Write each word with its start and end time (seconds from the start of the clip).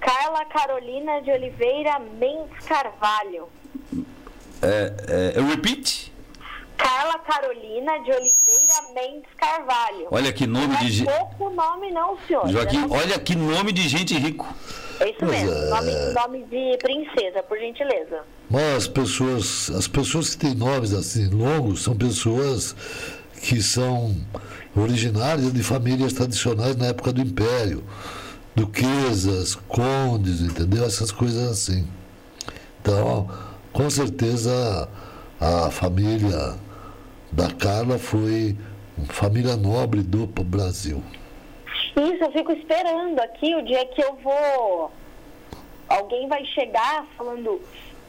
Carla 0.00 0.44
Carolina 0.46 1.20
de 1.22 1.30
Oliveira 1.30 1.98
Mendes 1.98 2.66
Carvalho. 2.66 3.48
É, 4.60 5.34
é, 5.36 5.40
repeat? 5.42 6.12
Carla 6.76 7.18
Carolina 7.20 7.92
de 8.00 8.10
Oliveira 8.10 8.92
Mendes 8.94 9.30
Carvalho. 9.36 10.08
Olha 10.10 10.32
que 10.32 10.46
nome 10.46 10.66
não 10.68 10.80
de 10.80 10.86
é 10.86 10.90
gente. 10.90 11.06
pouco 11.08 11.50
nome 11.50 11.90
não, 11.92 12.18
senhor. 12.26 12.48
Joaquim, 12.48 12.78
Não- 12.78 12.90
olha 12.90 13.18
que 13.18 13.34
nome 13.36 13.72
de 13.72 13.88
gente 13.88 14.14
rico. 14.18 14.46
É 15.00 15.10
isso 15.10 15.24
mesmo. 15.24 15.50
Nome, 15.70 15.92
nome 16.12 16.44
de 16.44 16.78
princesa, 16.78 17.42
por 17.42 17.58
gentileza. 17.58 18.22
Mas 18.50 18.76
as 18.76 18.88
pessoas, 18.88 19.70
as 19.70 19.86
pessoas 19.88 20.34
que 20.34 20.46
têm 20.46 20.54
nomes 20.54 20.92
assim 20.92 21.28
longos 21.28 21.82
são 21.82 21.96
pessoas 21.96 22.74
que 23.42 23.60
são 23.62 24.14
originárias 24.76 25.52
de 25.52 25.62
famílias 25.62 26.12
tradicionais 26.12 26.76
na 26.76 26.86
época 26.86 27.12
do 27.12 27.20
Império. 27.20 27.82
Duquesas, 28.54 29.54
condes, 29.54 30.40
entendeu? 30.40 30.84
Essas 30.84 31.10
coisas 31.10 31.50
assim. 31.50 31.86
Então, 32.80 33.28
com 33.72 33.88
certeza 33.88 34.88
a 35.40 35.70
família 35.70 36.56
da 37.30 37.50
Carla 37.50 37.98
foi 37.98 38.56
uma 38.96 39.12
família 39.12 39.56
nobre 39.56 40.02
do 40.02 40.26
Brasil. 40.26 41.02
Isso, 41.96 42.24
eu 42.24 42.32
fico 42.32 42.52
esperando 42.52 43.18
aqui 43.20 43.54
o 43.54 43.62
dia 43.62 43.84
que 43.86 44.02
eu 44.02 44.16
vou. 44.16 44.92
Alguém 45.88 46.28
vai 46.28 46.44
chegar 46.46 47.06
falando, 47.16 47.60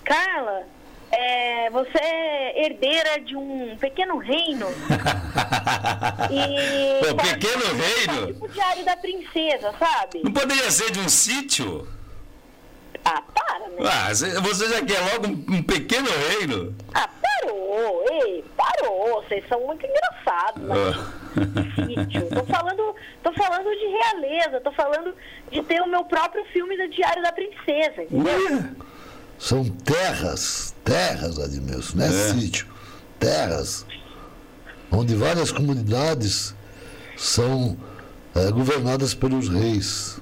Carla, 0.03 0.63
é, 1.13 1.69
você 1.69 1.97
é 1.97 2.65
herdeira 2.65 3.19
de 3.21 3.35
um 3.35 3.77
pequeno 3.77 4.17
reino. 4.17 4.67
e. 6.31 7.11
Um 7.11 7.15
pequeno 7.15 7.63
reino? 7.73 8.27
Tipo 8.27 8.45
o 8.45 8.49
Diário 8.49 8.85
da 8.85 8.97
Princesa, 8.97 9.73
sabe? 9.79 10.21
Não 10.23 10.31
poderia 10.31 10.69
ser 10.71 10.91
de 10.91 10.99
um 10.99 11.09
sítio? 11.09 11.87
Ah, 13.05 13.21
para, 13.33 13.67
né? 13.67 13.75
Ah, 14.07 14.13
cê- 14.15 14.39
você 14.39 14.69
já 14.69 14.85
quer 14.85 14.99
logo 15.13 15.27
um, 15.27 15.57
um 15.57 15.63
pequeno 15.63 16.07
reino? 16.29 16.73
Ah, 16.93 17.09
parou, 17.21 18.05
ei, 18.09 18.43
parou. 18.55 19.21
Vocês 19.23 19.43
são 19.49 19.59
muito 19.65 19.85
engraçados. 19.85 20.63
Ah. 20.71 21.23
sítio. 21.85 22.29
Tô 22.29 22.45
falando, 22.45 22.95
tô 23.23 23.33
falando 23.33 23.69
de 23.69 23.87
realeza, 23.87 24.61
tô 24.61 24.71
falando 24.71 25.13
de 25.51 25.61
ter 25.63 25.81
o 25.81 25.87
meu 25.87 26.05
próprio 26.05 26.45
filme 26.45 26.77
do 26.77 26.87
Diário 26.89 27.21
da 27.23 27.31
Princesa, 27.33 28.03
entendeu? 28.03 28.33
Ué? 28.33 28.69
São 29.37 29.65
terras, 29.65 30.73
terras, 30.83 31.37
Admilson, 31.39 31.97
não 31.97 32.05
é, 32.05 32.07
É. 32.29 32.33
sítio. 32.33 32.65
Terras, 33.19 33.85
onde 34.91 35.15
várias 35.15 35.51
comunidades 35.51 36.55
são 37.17 37.77
eh, 38.35 38.51
governadas 38.51 39.13
pelos 39.13 39.49
reis. 39.49 40.19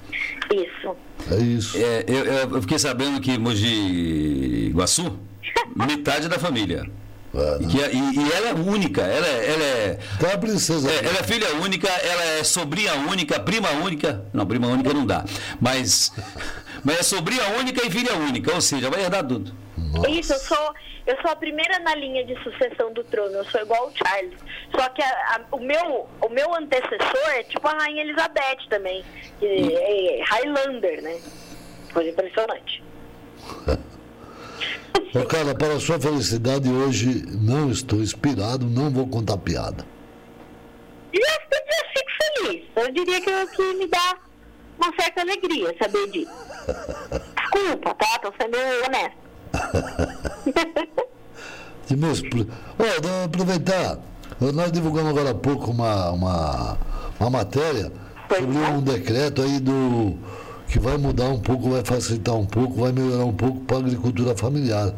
Isso. 0.52 0.96
É 1.30 1.36
isso. 1.38 1.76
É, 1.76 2.04
eu, 2.06 2.24
eu 2.56 2.62
fiquei 2.62 2.78
sabendo 2.78 3.20
que 3.20 3.38
Mogi 3.38 4.70
Guaçu, 4.74 5.18
metade 5.74 6.28
da 6.28 6.38
família. 6.38 6.88
É, 7.34 7.62
E, 7.62 7.66
que, 7.66 7.80
é- 7.82 7.94
e, 7.94 7.98
e 7.98 8.32
ela 8.32 8.48
é 8.50 8.54
única, 8.54 9.00
ela 9.00 9.26
é, 9.26 9.50
ela 9.52 9.64
é, 9.64 9.98
Então 10.16 10.30
a 10.30 10.36
princesa. 10.36 10.90
é, 10.90 10.98
ela 10.98 11.18
é 11.18 11.22
filha 11.22 11.54
única, 11.56 11.88
ela 11.88 12.22
é 12.24 12.44
sobrinha 12.44 12.94
única, 12.94 13.40
prima 13.40 13.70
única. 13.70 14.26
Não, 14.34 14.44
prima 14.46 14.66
única 14.66 14.92
não 14.92 15.06
dá. 15.06 15.24
Mas, 15.58 16.12
mas 16.84 16.98
é 16.98 17.02
sobrinha 17.02 17.48
única 17.58 17.86
e 17.86 17.90
filha 17.90 18.14
única, 18.16 18.54
ou 18.54 18.60
seja, 18.60 18.90
vai 18.90 19.02
herdar 19.02 19.26
tudo. 19.26 19.54
Nossa. 19.76 20.10
Isso, 20.10 20.32
eu 20.32 20.38
sou, 20.38 20.74
eu 21.06 21.16
sou 21.22 21.30
a 21.30 21.36
primeira 21.36 21.78
na 21.80 21.94
linha 21.94 22.24
de 22.24 22.34
sucessão 22.42 22.92
do 22.92 23.02
trono, 23.04 23.32
eu 23.36 23.44
sou 23.46 23.60
igual 23.60 23.88
o 23.88 23.92
Charles. 23.96 24.34
Só 24.74 24.88
que 24.90 25.02
a- 25.02 25.36
a- 25.36 25.40
o, 25.56 25.60
meu, 25.60 26.08
o 26.20 26.28
meu 26.28 26.54
antecessor 26.54 27.28
é 27.36 27.42
tipo 27.44 27.66
a 27.68 27.72
Rainha 27.72 28.02
Elizabeth 28.02 28.68
também, 28.68 29.04
que 29.38 29.46
é 29.46 30.22
Highlander, 30.24 31.02
né? 31.02 31.20
Coisa 31.92 32.10
impressionante. 32.10 32.82
Ô, 35.14 35.24
cara, 35.26 35.54
para 35.54 35.74
a 35.74 35.80
sua 35.80 36.00
felicidade, 36.00 36.68
hoje 36.70 37.24
não 37.26 37.70
estou 37.70 38.00
inspirado, 38.00 38.64
não 38.66 38.90
vou 38.90 39.06
contar 39.06 39.36
piada. 39.36 39.84
E 41.12 41.18
eu, 41.18 41.22
eu 41.50 41.84
fico 41.92 42.10
feliz. 42.22 42.64
Eu 42.76 42.90
diria 42.92 43.20
que, 43.20 43.46
que 43.56 43.74
me 43.74 43.86
dá 43.88 44.16
uma 44.78 44.90
certa 44.98 45.20
alegria 45.20 45.74
saber 45.78 46.10
disso. 46.10 46.32
Desculpa, 46.66 47.94
tá? 47.94 48.18
Tô 48.22 48.32
sendo. 48.40 48.56
Edmilson, 51.90 52.28
pro- 52.30 52.46
Ó, 52.78 53.02
vou 53.02 53.24
aproveitar. 53.24 53.98
Nós 54.54 54.72
divulgamos 54.72 55.10
agora 55.10 55.30
há 55.30 55.34
pouco 55.34 55.70
uma, 55.70 56.10
uma, 56.10 56.78
uma 57.20 57.30
matéria 57.30 57.92
Pois 58.28 58.40
sobre 58.40 58.58
não. 58.58 58.78
um 58.78 58.82
decreto 58.82 59.42
aí 59.42 59.60
do 59.60 60.16
que 60.68 60.78
vai 60.78 60.96
mudar 60.96 61.28
um 61.28 61.38
pouco, 61.38 61.70
vai 61.70 61.84
facilitar 61.84 62.34
um 62.34 62.46
pouco, 62.46 62.80
vai 62.80 62.92
melhorar 62.92 63.24
um 63.26 63.32
pouco 63.32 63.60
para 63.60 63.76
a 63.76 63.80
agricultura 63.80 64.34
familiar. 64.36 64.92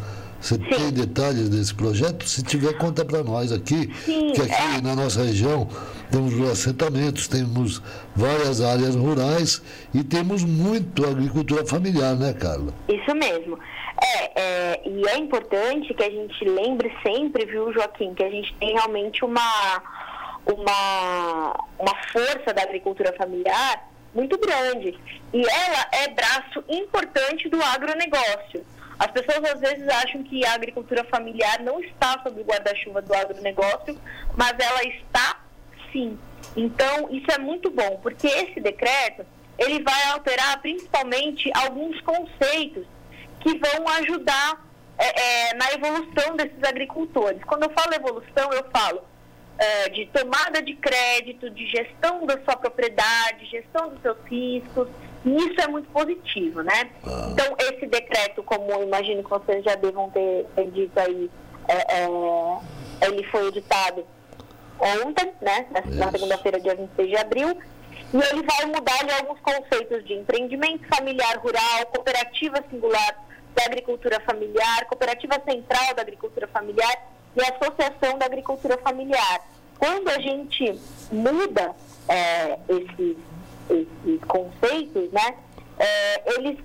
Você 0.45 0.59
tem 0.59 0.93
detalhes 0.93 1.49
desse 1.49 1.75
projeto? 1.75 2.29
Se 2.29 2.43
tiver, 2.43 2.77
conta 2.77 3.03
para 3.03 3.25
nós 3.25 3.51
aqui, 3.51 3.91
Sim, 4.05 4.31
que 4.35 4.43
aqui 4.43 4.77
é. 4.77 4.81
na 4.83 4.95
nossa 4.95 5.23
região 5.23 5.67
temos 6.11 6.35
os 6.35 6.51
assentamentos, 6.51 7.27
temos 7.27 7.81
várias 8.15 8.61
áreas 8.61 8.95
rurais 8.95 9.63
e 9.95 10.05
temos 10.05 10.45
muito 10.45 11.03
agricultura 11.07 11.65
familiar, 11.65 12.15
né, 12.15 12.35
Carla? 12.35 12.75
Isso 12.87 13.15
mesmo. 13.15 13.59
É, 13.99 14.41
é, 14.43 14.83
e 14.85 15.09
é 15.09 15.17
importante 15.17 15.95
que 15.95 16.03
a 16.03 16.11
gente 16.11 16.45
lembre 16.45 16.93
sempre, 17.03 17.47
viu, 17.47 17.73
Joaquim, 17.73 18.13
que 18.13 18.23
a 18.23 18.31
gente 18.31 18.55
tem 18.61 18.75
realmente 18.75 19.25
uma, 19.25 19.83
uma, 20.45 21.57
uma 21.79 21.95
força 22.13 22.53
da 22.53 22.65
agricultura 22.65 23.15
familiar 23.17 23.89
muito 24.15 24.39
grande. 24.39 24.95
E 25.33 25.41
ela 25.41 25.87
é 25.91 26.09
braço 26.09 26.63
importante 26.69 27.49
do 27.49 27.63
agronegócio. 27.63 28.63
As 28.99 29.11
pessoas 29.11 29.45
às 29.53 29.61
vezes 29.61 29.89
acham 29.89 30.23
que 30.23 30.45
a 30.45 30.55
agricultura 30.55 31.05
familiar 31.05 31.61
não 31.61 31.81
está 31.81 32.21
sob 32.23 32.41
o 32.41 32.45
guarda-chuva 32.45 33.03
do 33.03 33.15
agronegócio, 33.15 33.99
mas 34.37 34.55
ela 34.59 34.83
está 34.85 35.41
sim. 35.93 36.19
Então, 36.57 37.09
isso 37.11 37.31
é 37.31 37.39
muito 37.39 37.71
bom, 37.71 37.99
porque 38.03 38.27
esse 38.27 38.61
decreto, 38.61 39.25
ele 39.59 39.83
vai 39.83 40.11
alterar 40.11 40.61
principalmente 40.61 41.51
alguns 41.55 42.01
conceitos 42.03 42.87
que 43.41 43.59
vão 43.59 43.89
ajudar 44.01 44.65
é, 44.99 45.49
é, 45.51 45.55
na 45.55 45.73
evolução 45.73 46.37
desses 46.37 46.63
agricultores. 46.63 47.43
Quando 47.45 47.65
eu 47.65 47.71
falo 47.71 47.95
evolução, 47.95 48.53
eu 48.53 48.65
falo 48.71 49.03
é, 49.59 49.89
de 49.89 50.07
tomada 50.07 50.63
de 50.63 50.75
crédito, 50.75 51.51
de 51.51 51.67
gestão 51.67 52.27
da 52.27 52.41
sua 52.45 52.57
propriedade, 52.57 53.47
gestão 53.47 53.89
dos 53.89 54.01
seus 54.03 54.19
riscos. 54.27 54.89
E 55.25 55.37
isso 55.37 55.61
é 55.61 55.69
muito 55.69 55.89
positivo, 55.91 56.63
né? 56.63 56.91
Então, 57.33 57.57
esse 57.59 57.87
decreto, 57.87 58.43
como 58.43 58.83
imagino 58.83 59.23
que 59.25 59.31
vocês 59.31 59.65
já 59.65 59.75
devam 59.75 60.11
ter, 60.11 60.47
ter 60.55 60.71
dito 60.71 60.99
aí, 60.99 61.31
é, 61.67 62.03
é, 62.03 62.09
ele 63.07 63.25
foi 63.29 63.49
editado 63.49 64.05
ontem, 64.79 65.33
né? 65.41 65.67
Na, 65.71 66.07
na 66.07 66.13
segunda-feira, 66.13 66.61
dia 66.61 66.75
26 66.75 67.09
de 67.09 67.17
abril. 67.17 67.59
E 68.13 68.17
ele 68.17 68.43
vai 68.43 68.67
mudar 68.67 69.01
ali 69.01 69.13
alguns 69.13 69.41
conceitos 69.41 70.05
de 70.05 70.15
empreendimento 70.15 70.87
familiar 70.89 71.39
rural, 71.39 71.87
cooperativa 71.87 72.63
singular 72.71 73.25
da 73.55 73.65
agricultura 73.65 74.21
familiar, 74.21 74.85
cooperativa 74.87 75.35
central 75.45 75.95
da 75.95 76.03
agricultura 76.03 76.47
familiar 76.49 77.09
e 77.37 77.41
associação 77.41 78.19
da 78.19 78.27
agricultura 78.27 78.77
familiar. 78.79 79.41
Quando 79.79 80.09
a 80.09 80.19
gente 80.21 80.79
muda 81.11 81.75
é, 82.09 82.59
esses, 82.69 83.17
esses 83.71 84.21
conceitos, 84.27 85.11
né? 85.13 85.35
é, 85.79 86.35
eles 86.39 86.59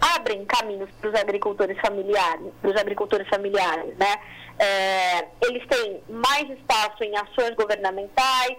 abrem 0.00 0.44
caminhos 0.44 0.90
para 1.00 1.10
os 1.10 1.14
agricultores 1.14 1.78
familiares, 1.80 2.52
para 2.60 2.80
agricultores 2.80 3.28
familiares, 3.28 3.96
né? 3.96 4.16
É, 4.58 5.28
eles 5.42 5.66
têm 5.68 6.02
mais 6.08 6.48
espaço 6.50 7.02
em 7.04 7.16
ações 7.16 7.54
governamentais, 7.54 8.56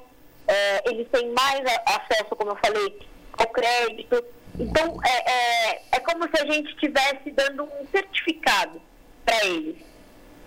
é, 0.47 0.89
eles 0.89 1.07
têm 1.09 1.29
mais 1.33 1.61
acesso, 1.85 2.35
como 2.35 2.51
eu 2.51 2.57
falei, 2.63 2.99
ao 3.37 3.47
crédito. 3.47 4.23
Então, 4.57 4.99
é, 5.05 5.31
é, 5.31 5.81
é 5.93 5.99
como 5.99 6.23
se 6.23 6.41
a 6.41 6.51
gente 6.51 6.69
estivesse 6.72 7.31
dando 7.31 7.63
um 7.63 7.87
certificado 7.91 8.81
para 9.25 9.46
eles, 9.46 9.75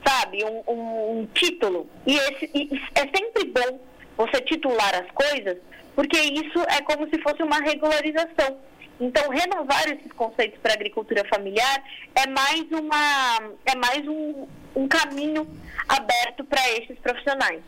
sabe? 0.07 0.45
Um, 0.45 0.63
um- 0.73 1.21
um 1.21 1.27
título. 1.27 1.89
E, 2.07 2.17
esse, 2.17 2.51
e 2.55 2.71
é 2.95 3.01
sempre 3.17 3.45
bom 3.47 3.81
você 4.17 4.41
titular 4.43 4.95
as 4.95 5.11
coisas, 5.13 5.59
porque 5.97 6.17
isso 6.19 6.61
é 6.69 6.81
como 6.83 7.09
se 7.09 7.21
fosse 7.23 7.43
uma 7.43 7.59
regularização. 7.59 8.59
Então, 9.01 9.29
renovar 9.31 9.83
esses 9.89 10.13
conceitos 10.13 10.59
para 10.63 10.73
a 10.73 10.75
agricultura 10.75 11.23
familiar 11.29 11.83
é 12.15 12.27
mais, 12.29 12.63
uma, 12.71 13.51
é 13.67 13.75
mais 13.75 14.07
um, 14.07 14.47
um 14.77 14.87
caminho 14.87 15.47
aberto 15.89 16.45
para 16.45 16.61
esses 16.73 16.99
profissionais. 17.01 17.61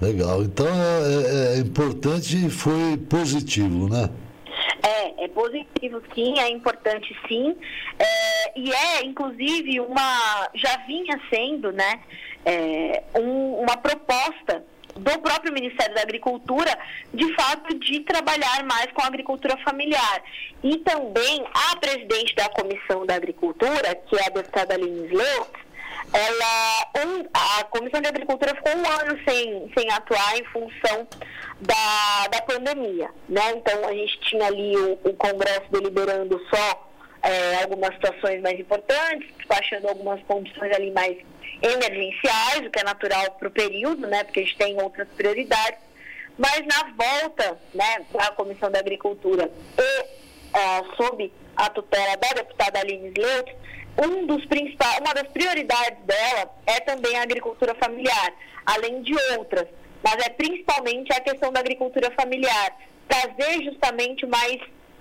Legal. 0.00 0.42
Então 0.42 0.66
é, 0.66 1.54
é- 1.54 1.56
é 1.56 1.58
importante 1.58 2.46
e 2.46 2.48
foi 2.48 2.96
positivo, 3.08 3.88
né? 3.88 4.08
É, 4.82 5.24
é 5.24 5.28
positivo 5.28 6.02
sim, 6.14 6.38
é 6.38 6.48
importante 6.50 7.14
sim. 7.28 7.54
É, 7.98 8.58
e 8.58 8.72
é, 8.72 9.04
inclusive, 9.04 9.78
uma. 9.80 10.48
já 10.54 10.74
vinha 10.86 11.20
sendo, 11.28 11.70
né? 11.72 12.00
é, 12.46 13.02
um- 13.14 13.60
uma 13.60 13.76
proposta 13.76 14.64
do 14.96 15.18
próprio 15.20 15.52
Ministério 15.52 15.94
da 15.94 16.02
Agricultura, 16.02 16.76
de 17.12 17.32
fato, 17.34 17.78
de 17.78 18.00
trabalhar 18.00 18.64
mais 18.64 18.90
com 18.92 19.02
a 19.02 19.06
agricultura 19.06 19.56
familiar. 19.58 20.22
E 20.62 20.78
também 20.78 21.44
a 21.52 21.76
presidente 21.76 22.34
da 22.34 22.48
Comissão 22.48 23.06
da 23.06 23.14
Agricultura, 23.14 23.94
que 23.94 24.16
é 24.16 24.26
a 24.26 24.30
deputada 24.30 24.74
Aline 24.74 25.06
Sleutz, 25.06 25.70
ela, 26.12 27.06
um, 27.06 27.24
a 27.32 27.64
Comissão 27.64 28.00
de 28.00 28.08
Agricultura 28.08 28.54
ficou 28.54 28.72
um 28.76 28.88
ano 29.00 29.18
sem, 29.28 29.70
sem 29.76 29.90
atuar 29.92 30.38
em 30.38 30.44
função 30.46 31.06
da, 31.60 32.26
da 32.28 32.42
pandemia. 32.42 33.10
Né? 33.28 33.52
Então, 33.52 33.86
a 33.86 33.92
gente 33.92 34.18
tinha 34.20 34.46
ali 34.46 34.76
o, 34.76 34.98
o 35.04 35.14
Congresso 35.14 35.66
deliberando 35.70 36.40
só 36.52 36.89
é, 37.22 37.62
algumas 37.62 37.94
situações 37.94 38.40
mais 38.40 38.58
importantes, 38.58 39.28
despachando 39.36 39.88
algumas 39.88 40.22
condições 40.22 40.74
ali 40.74 40.90
mais 40.90 41.16
emergenciais, 41.62 42.66
o 42.66 42.70
que 42.70 42.80
é 42.80 42.84
natural 42.84 43.32
para 43.32 43.48
o 43.48 43.50
período, 43.50 44.06
né, 44.06 44.24
porque 44.24 44.40
a 44.40 44.42
gente 44.42 44.56
tem 44.56 44.80
outras 44.80 45.08
prioridades. 45.08 45.78
Mas 46.38 46.64
na 46.66 46.92
volta 46.96 47.58
né, 47.74 48.06
da 48.12 48.30
Comissão 48.32 48.70
da 48.70 48.78
Agricultura 48.78 49.50
e 49.78 50.58
é, 50.58 50.82
sob 50.96 51.30
a 51.56 51.68
tutela 51.68 52.16
da 52.16 52.28
deputada 52.28 52.80
Aline 52.80 53.08
Sleut, 53.08 53.54
um 53.98 54.26
dos 54.26 54.44
principais, 54.46 54.98
uma 55.00 55.12
das 55.12 55.28
prioridades 55.28 56.02
dela 56.04 56.50
é 56.66 56.80
também 56.80 57.16
a 57.16 57.22
agricultura 57.22 57.74
familiar, 57.74 58.32
além 58.64 59.02
de 59.02 59.14
outras. 59.36 59.66
Mas 60.02 60.24
é 60.24 60.30
principalmente 60.30 61.12
a 61.12 61.20
questão 61.20 61.52
da 61.52 61.60
agricultura 61.60 62.10
familiar, 62.12 62.74
trazer 63.06 63.62
justamente 63.64 64.24
mais 64.26 64.58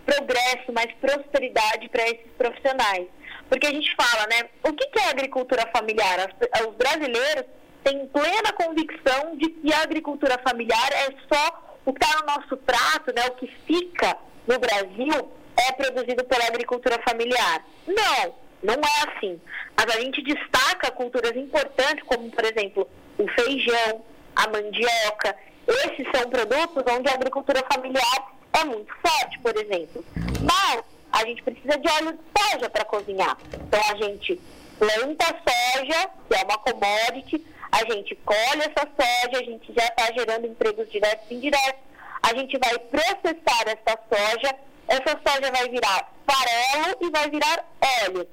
progresso, 0.10 0.74
mais 0.74 0.92
prosperidade 1.00 1.88
para 1.90 2.04
esses 2.04 2.32
profissionais. 2.38 3.08
Porque 3.48 3.68
a 3.68 3.72
gente 3.72 3.96
fala, 3.96 4.28
né? 4.28 4.50
O 4.64 4.74
que 4.74 5.00
é 5.00 5.10
agricultura 5.10 5.70
familiar? 5.76 6.36
Os 6.68 6.76
brasileiros 6.76 7.46
têm 7.84 8.08
plena 8.08 8.52
convicção 8.54 9.38
de 9.38 9.50
que 9.50 9.74
a 9.74 9.84
agricultura 9.84 10.40
familiar 10.48 10.90
é 10.92 11.10
só 11.32 11.78
o 11.86 11.94
que 11.94 12.04
está 12.04 12.20
no 12.20 12.28
nosso 12.28 12.58
prato, 12.58 13.14
né? 13.16 13.26
O 13.28 13.36
que 13.36 13.48
fica 13.66 14.18
no 14.48 14.60
Brasil 14.60 15.32
é 15.58 15.72
produzido 15.74 16.24
pela 16.26 16.46
agricultura 16.46 17.00
familiar. 17.08 17.66
Não, 17.88 18.36
não 18.64 18.76
é 18.76 19.18
assim. 19.18 19.40
Mas 19.78 19.96
a 19.96 20.00
gente 20.00 20.22
destaca 20.24 20.92
culturas 20.92 21.36
importantes, 21.36 22.04
como, 22.06 22.30
por 22.32 22.46
exemplo, 22.46 22.90
o 23.18 23.28
feijão, 23.30 24.04
a 24.36 24.48
mandioca. 24.48 25.36
Esses 25.68 26.08
são 26.16 26.30
produtos 26.30 26.84
onde 26.94 27.10
a 27.10 27.14
agricultura 27.14 27.64
familiar 27.72 28.39
é 28.54 28.64
muito 28.66 28.94
forte, 28.96 29.40
por 29.40 29.56
exemplo. 29.56 30.04
Mas 30.42 30.84
a 31.12 31.26
gente 31.26 31.44
precisa 31.44 31.78
de 31.78 31.88
óleo 31.90 32.14
de 32.14 32.42
soja 32.42 32.70
para 32.70 32.86
cozinhar. 32.86 33.38
Então 33.54 33.80
a 33.90 33.96
gente 33.96 34.40
planta 34.78 35.26
soja, 35.26 36.10
que 36.28 36.36
é 36.36 36.44
uma 36.44 36.58
commodity, 36.58 37.46
a 37.72 37.92
gente 37.92 38.16
colhe 38.26 38.62
essa 38.62 38.88
soja, 38.96 39.42
a 39.42 39.44
gente 39.44 39.74
já 39.74 39.86
está 39.86 40.12
gerando 40.14 40.48
empregos 40.48 40.90
diretos 40.92 41.30
e 41.30 41.36
indiretos, 41.36 41.82
a 42.24 42.36
gente 42.36 42.58
vai 42.58 42.78
processar 42.80 43.64
essa 43.68 44.00
soja, 44.10 44.56
essa 44.88 45.20
soja 45.26 45.52
vai 45.52 45.70
virar 45.70 46.12
farelo 46.28 46.98
e 47.02 47.10
vai 47.10 47.30
virar 47.30 47.66
óleo. 48.04 48.28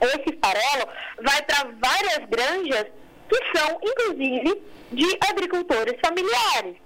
Esse 0.00 0.38
farelo 0.38 0.88
vai 1.22 1.42
para 1.42 1.70
várias 1.80 2.28
granjas 2.28 2.86
que 3.28 3.58
são, 3.58 3.80
inclusive, 3.82 4.62
de 4.92 5.18
agricultores 5.28 5.98
familiares, 6.00 6.76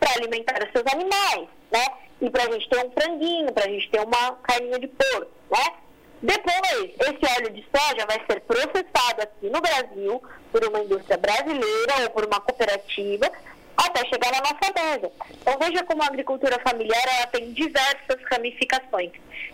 para 0.00 0.12
alimentar 0.14 0.62
os 0.64 0.72
seus 0.72 0.84
animais, 0.92 1.48
né? 1.70 1.84
E 2.24 2.30
para 2.30 2.44
a 2.44 2.52
gente 2.52 2.68
ter 2.70 2.86
um 2.86 2.90
franguinho, 2.90 3.52
para 3.52 3.66
a 3.66 3.68
gente 3.68 3.90
ter 3.90 4.00
uma 4.00 4.32
carninha 4.42 4.78
de 4.78 4.86
porco, 4.88 5.30
né? 5.50 5.74
Depois, 6.22 6.90
esse 7.00 7.34
óleo 7.36 7.50
de 7.52 7.66
soja 7.70 8.06
vai 8.06 8.18
ser 8.26 8.40
processado 8.40 9.20
aqui 9.20 9.50
no 9.50 9.60
Brasil 9.60 10.22
por 10.50 10.64
uma 10.64 10.78
indústria 10.78 11.18
brasileira 11.18 12.04
ou 12.04 12.10
por 12.10 12.24
uma 12.24 12.40
cooperativa 12.40 13.30
até 13.76 14.06
chegar 14.06 14.32
na 14.32 14.40
nossa 14.40 14.72
mesa. 14.74 15.12
Então 15.38 15.58
veja 15.58 15.84
como 15.84 16.02
a 16.02 16.06
agricultura 16.06 16.58
familiar 16.60 17.02
ela 17.18 17.26
tem 17.26 17.52
diversas 17.52 18.16
ramificações. 18.32 19.10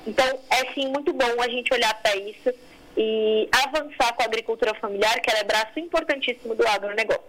Então 0.07 0.25
é 0.49 0.73
sim 0.73 0.89
muito 0.93 1.13
bom 1.13 1.43
a 1.43 1.49
gente 1.49 1.75
olhar 1.75 1.93
para 2.01 2.15
isso 2.17 2.55
e 2.97 3.49
avançar 3.51 4.13
com 4.15 4.23
a 4.23 4.27
agricultura 4.27 4.73
familiar, 4.75 5.19
que 5.21 5.31
ela 5.31 5.41
é 5.41 5.45
braço 5.45 5.81
importantíssimo 5.81 6.55
do 6.55 6.65
agronegócio. 6.69 7.23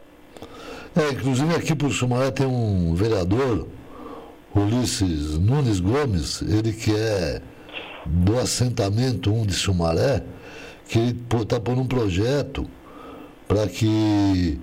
É, 0.96 1.14
inclusive 1.14 1.56
aqui 1.56 1.74
o 1.74 1.90
Sumaré 1.90 2.30
tem 2.30 2.46
um 2.46 2.94
vereador 2.94 3.68
Ulisses 4.54 5.38
Nunes 5.38 5.80
Gomes, 5.80 6.42
ele 6.42 6.74
que 6.74 6.94
é 6.96 7.42
do 8.06 8.38
assentamento 8.38 9.32
1 9.32 9.46
de 9.46 9.54
Sumaré, 9.54 10.24
que 10.88 11.16
está 11.42 11.60
pondo 11.60 11.82
um 11.82 11.88
projeto 11.88 12.68
para 13.48 13.68
que, 13.68 14.60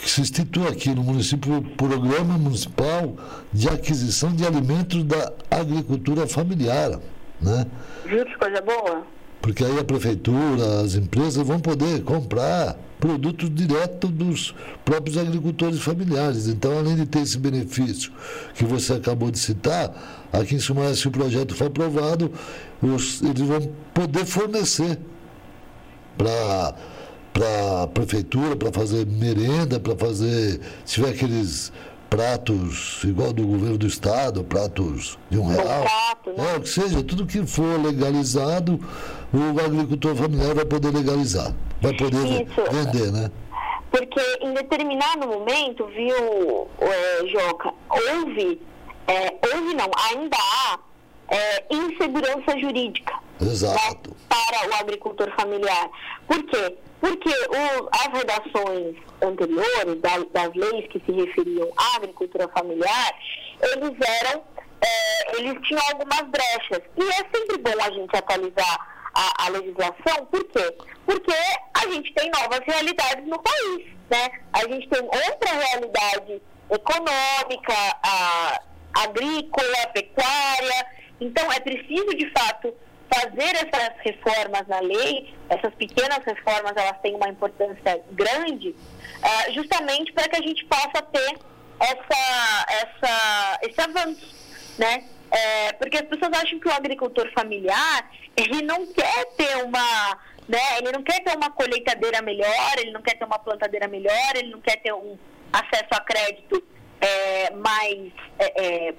que, 0.00 0.10
se 0.10 0.20
institua 0.20 0.68
aqui 0.68 0.90
no 0.90 1.02
município 1.02 1.58
o 1.58 1.62
Programa 1.62 2.38
Municipal 2.38 3.16
de 3.52 3.68
Aquisição 3.68 4.34
de 4.34 4.46
Alimentos 4.46 5.02
da 5.04 5.32
Agricultura 5.50 6.26
Familiar. 6.26 7.00
Né? 7.40 7.66
Viu 8.04 8.24
que 8.24 8.36
coisa 8.38 8.60
boa? 8.60 9.04
Porque 9.44 9.62
aí 9.62 9.78
a 9.78 9.84
prefeitura, 9.84 10.80
as 10.80 10.94
empresas 10.94 11.46
vão 11.46 11.60
poder 11.60 12.02
comprar 12.02 12.78
produtos 12.98 13.54
direto 13.54 14.08
dos 14.08 14.54
próprios 14.86 15.18
agricultores 15.18 15.80
familiares. 15.80 16.48
Então, 16.48 16.78
além 16.78 16.96
de 16.96 17.04
ter 17.04 17.18
esse 17.18 17.36
benefício 17.36 18.10
que 18.54 18.64
você 18.64 18.94
acabou 18.94 19.30
de 19.30 19.38
citar, 19.38 20.26
aqui 20.32 20.54
em 20.54 20.58
Sumaré, 20.58 20.94
se 20.94 21.06
o 21.06 21.10
projeto 21.10 21.54
for 21.54 21.66
aprovado, 21.66 22.32
os, 22.80 23.20
eles 23.20 23.42
vão 23.42 23.70
poder 23.92 24.24
fornecer 24.24 24.98
para 26.16 26.74
para 27.34 27.82
a 27.82 27.86
prefeitura, 27.88 28.54
para 28.54 28.72
fazer 28.72 29.04
merenda, 29.04 29.80
para 29.80 29.96
fazer, 29.96 30.60
se 30.84 30.94
tiver 30.94 31.10
aqueles 31.10 31.72
pratos 32.14 33.02
igual 33.04 33.32
do 33.32 33.44
governo 33.44 33.76
do 33.76 33.86
estado, 33.86 34.44
pratos 34.44 35.18
de 35.28 35.38
um 35.38 35.46
real. 35.46 35.82
Prato, 35.82 36.30
né? 36.30 36.54
é, 36.54 36.60
que 36.60 36.68
seja, 36.68 37.02
tudo 37.02 37.26
que 37.26 37.44
for 37.44 37.80
legalizado, 37.84 38.78
o 39.32 39.60
agricultor 39.60 40.14
familiar 40.14 40.54
vai 40.54 40.64
poder 40.64 40.92
legalizar, 40.92 41.52
vai 41.82 41.92
poder 41.94 42.46
Isso. 42.46 42.62
vender, 42.70 43.10
né? 43.12 43.30
Porque 43.90 44.20
em 44.40 44.52
determinado 44.54 45.26
momento, 45.26 45.86
viu, 45.86 46.68
é, 46.80 47.26
Joca, 47.28 47.72
houve, 47.90 48.60
é, 49.06 49.34
houve 49.52 49.74
não, 49.74 49.90
ainda 50.10 50.36
há 50.36 50.78
é, 51.28 51.64
insegurança 51.70 52.58
jurídica 52.60 53.14
Exato. 53.40 54.10
Né, 54.10 54.16
para 54.28 54.68
o 54.68 54.74
agricultor 54.80 55.32
familiar. 55.36 55.90
Por 56.26 56.42
quê? 56.44 56.76
Porque 57.04 57.28
o, 57.28 57.88
as 57.92 58.18
redações 58.18 58.96
anteriores 59.20 60.00
das, 60.00 60.24
das, 60.32 60.54
leis 60.54 60.88
que 60.88 60.98
se 61.04 61.12
referiam 61.12 61.70
à 61.76 61.96
agricultura 61.96 62.48
familiar, 62.48 63.12
eles 63.60 63.92
eram, 64.22 64.42
é, 64.80 65.36
eles 65.36 65.52
tinham 65.68 65.82
algumas 65.90 66.22
brechas. 66.30 66.80
E 66.96 67.02
é 67.02 67.16
sempre 67.30 67.58
bom 67.58 67.74
a 67.78 67.90
gente 67.90 68.16
atualizar 68.16 69.10
a, 69.14 69.44
a, 69.44 69.48
legislação, 69.50 70.24
por 70.30 70.44
quê? 70.44 70.78
Porque 71.04 71.34
a 71.74 71.92
gente 71.92 72.10
tem 72.14 72.30
novas 72.30 72.60
realidades 72.66 73.26
no 73.26 73.38
país, 73.38 73.86
né? 74.10 74.30
A 74.54 74.60
gente 74.60 74.88
tem 74.88 75.02
outra 75.02 75.52
realidade 75.52 76.40
econômica, 76.70 77.74
a, 78.02 78.60
agrícola, 79.04 79.88
pecuária. 79.92 80.86
Então, 81.20 81.52
é 81.52 81.60
preciso, 81.60 82.16
de 82.16 82.30
fato, 82.30 82.74
fazer 83.12 83.56
essas 83.56 83.94
reformas 84.00 84.66
na 84.66 84.80
lei, 84.80 85.34
essas 85.48 85.74
pequenas 85.74 86.24
reformas, 86.24 86.72
elas 86.76 86.98
têm 87.00 87.14
uma 87.14 87.28
importância 87.28 88.00
grande, 88.12 88.70
uh, 88.70 89.52
justamente 89.52 90.12
para 90.12 90.28
que 90.28 90.36
a 90.36 90.42
gente 90.42 90.64
possa 90.64 91.02
ter 91.02 91.38
essa, 91.80 92.66
essa, 92.68 93.58
esse 93.62 93.80
avanço, 93.80 94.34
né? 94.78 95.04
É, 95.30 95.72
porque 95.72 95.96
as 95.96 96.06
pessoas 96.06 96.32
acham 96.32 96.60
que 96.60 96.68
o 96.68 96.72
agricultor 96.72 97.30
familiar, 97.32 98.10
ele 98.36 98.62
não 98.62 98.86
quer 98.86 99.24
ter 99.36 99.64
uma, 99.64 100.18
né? 100.48 100.78
Ele 100.78 100.92
não 100.92 101.02
quer 101.02 101.22
ter 101.24 101.36
uma 101.36 101.50
colheitadeira 101.50 102.22
melhor, 102.22 102.78
ele 102.78 102.92
não 102.92 103.02
quer 103.02 103.18
ter 103.18 103.24
uma 103.24 103.38
plantadeira 103.38 103.88
melhor, 103.88 104.36
ele 104.36 104.50
não 104.50 104.60
quer 104.60 104.76
ter 104.76 104.92
um 104.92 105.18
acesso 105.52 105.88
a 105.90 106.00
crédito 106.00 106.62
é, 107.00 107.50
mais, 107.50 108.12
é, 108.38 108.88
é 108.88 108.94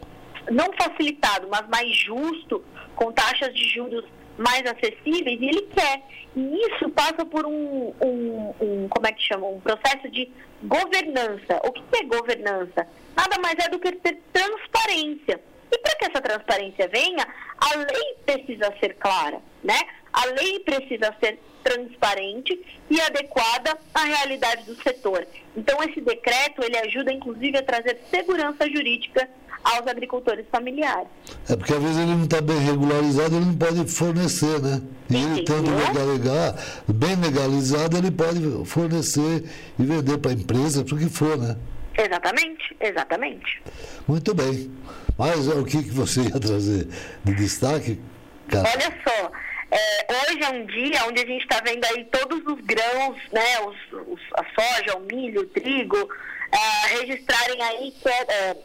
não 0.52 0.72
facilitado, 0.74 1.48
mas 1.50 1.68
mais 1.68 1.96
justo 1.96 2.64
com 2.96 3.12
taxas 3.12 3.54
de 3.54 3.68
juros 3.70 4.06
mais 4.38 4.64
acessíveis 4.66 5.40
e 5.40 5.46
ele 5.46 5.62
quer. 5.74 6.02
E 6.36 6.62
isso 6.68 6.90
passa 6.90 7.26
por 7.26 7.46
um, 7.46 7.94
um, 8.02 8.54
um 8.60 8.88
como 8.90 9.08
é 9.08 9.12
que 9.12 9.24
chama? 9.24 9.48
Um 9.48 9.60
processo 9.60 10.10
de 10.10 10.30
governança. 10.64 11.62
O 11.64 11.72
que 11.72 11.98
é 11.98 12.04
governança? 12.04 12.88
Nada 13.16 13.40
mais 13.42 13.56
é 13.60 13.70
do 13.70 13.80
que 13.80 13.92
ter 13.94 14.20
transparência. 14.34 15.42
E 15.72 15.78
para 15.80 15.96
que 15.96 16.06
essa 16.06 16.22
transparência 16.22 16.88
venha, 16.88 17.26
a 17.58 17.78
lei 17.78 18.16
precisa 18.26 18.74
ser 18.80 18.96
clara, 18.96 19.42
né? 19.64 19.80
A 20.16 20.26
lei 20.28 20.60
precisa 20.62 21.14
ser 21.20 21.40
transparente 21.62 22.62
e 22.90 23.02
adequada 23.02 23.78
à 23.94 24.04
realidade 24.06 24.64
do 24.66 24.82
setor. 24.82 25.28
Então 25.58 25.82
esse 25.84 26.00
decreto 26.00 26.64
ele 26.64 26.78
ajuda 26.78 27.12
inclusive 27.12 27.58
a 27.58 27.64
trazer 27.64 28.00
segurança 28.10 28.70
jurídica 28.70 29.28
aos 29.64 29.88
agricultores 29.88 30.46
familiares. 30.52 31.08
É 31.50 31.56
porque 31.56 31.74
às 31.74 31.82
vezes 31.82 31.98
ele 31.98 32.14
não 32.14 32.24
está 32.24 32.40
bem 32.40 32.60
regularizado, 32.60 33.36
ele 33.36 33.46
não 33.46 33.58
pode 33.58 33.92
fornecer, 33.92 34.62
né? 34.62 34.82
E 35.10 35.16
ele 35.16 35.44
tendo 35.44 35.72
legal, 35.72 36.56
bem 36.88 37.16
legalizado, 37.16 37.98
ele 37.98 38.12
pode 38.12 38.66
fornecer 38.66 39.44
e 39.80 39.84
vender 39.84 40.20
para 40.20 40.32
a 40.32 40.34
empresa, 40.36 40.86
para 40.86 40.96
o 40.96 41.00
que 41.00 41.10
for, 41.10 41.38
né? 41.38 41.58
Exatamente, 41.98 42.76
exatamente. 42.80 43.62
Muito 44.08 44.34
bem. 44.34 44.72
Mas 45.18 45.48
o 45.48 45.64
que, 45.64 45.84
que 45.84 45.92
você 45.92 46.22
ia 46.22 46.40
trazer 46.40 46.88
de 47.24 47.34
destaque? 47.34 48.00
Cara? 48.50 48.70
Olha 48.70 48.94
só, 49.04 49.32
é, 49.72 50.08
hoje 50.14 50.44
é 50.44 50.50
um 50.50 50.66
dia 50.66 51.06
onde 51.08 51.22
a 51.22 51.26
gente 51.26 51.42
está 51.42 51.62
vendo 51.66 51.84
aí 51.86 52.06
todos 52.06 52.40
os 52.46 52.62
grãos, 52.62 53.18
né, 53.32 53.60
os, 53.62 53.76
os, 54.08 54.22
a 54.34 54.46
soja, 54.54 54.98
o 54.98 55.02
milho, 55.02 55.42
o 55.42 55.48
trigo, 55.48 55.98
é, 56.52 56.98
registrarem 57.00 57.62
aí 57.62 57.94
é, 58.28 58.58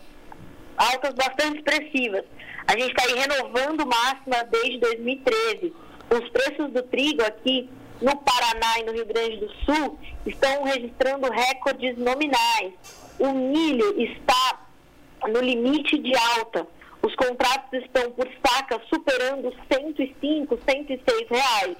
altas 0.76 1.14
bastante 1.14 1.58
expressivas. 1.58 2.24
A 2.66 2.72
gente 2.72 2.90
está 2.90 3.02
aí 3.04 3.18
renovando 3.18 3.86
máxima 3.86 4.44
desde 4.44 4.78
2013. 4.78 5.74
Os 6.10 6.28
preços 6.30 6.72
do 6.72 6.82
trigo 6.84 7.22
aqui 7.22 7.68
no 8.00 8.16
Paraná 8.16 8.78
e 8.78 8.84
no 8.84 8.92
Rio 8.92 9.06
Grande 9.06 9.36
do 9.38 9.50
Sul 9.64 9.98
estão 10.26 10.64
registrando 10.64 11.30
recordes 11.30 11.96
nominais. 11.98 12.72
O 13.18 13.32
milho 13.32 14.00
está 14.00 14.66
no 15.28 15.40
limite 15.40 15.98
de 15.98 16.14
alta. 16.16 16.66
Os 17.02 17.14
contratos 17.16 17.82
estão 17.82 18.10
por 18.12 18.28
saca 18.44 18.80
superando 18.92 19.54
105, 19.72 20.58
106 20.68 21.28
reais. 21.30 21.76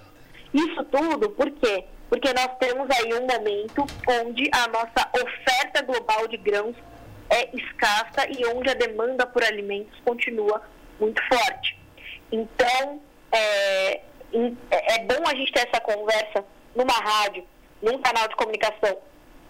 Isso 0.53 0.85
tudo 0.85 1.31
por 1.31 1.51
quê? 1.51 1.85
Porque 2.09 2.33
nós 2.33 2.51
temos 2.59 2.89
aí 2.91 3.15
um 3.15 3.27
momento 3.27 3.87
onde 4.09 4.51
a 4.53 4.67
nossa 4.69 5.09
oferta 5.15 5.83
global 5.83 6.27
de 6.27 6.37
grãos 6.39 6.75
é 7.31 7.49
escassa 7.57 8.27
e 8.29 8.45
onde 8.47 8.71
a 8.71 8.75
demanda 8.75 9.27
por 9.27 9.45
alimentos 9.45 9.97
continua 10.05 10.63
muito 10.99 11.23
forte. 11.29 11.79
Então, 12.33 13.01
é, 13.33 14.01
é 14.33 14.99
bom 15.05 15.23
a 15.27 15.35
gente 15.35 15.53
ter 15.53 15.69
essa 15.69 15.81
conversa 15.81 16.45
numa 16.75 16.93
rádio, 16.93 17.45
num 17.81 17.99
canal 17.99 18.27
de 18.27 18.37
comunicação, 18.37 18.99